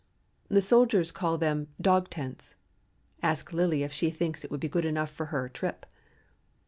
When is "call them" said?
1.11-1.67